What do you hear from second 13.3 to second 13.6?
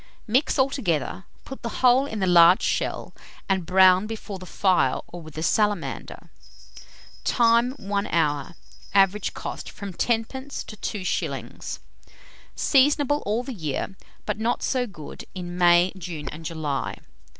the